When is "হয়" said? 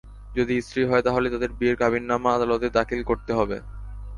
0.85-1.03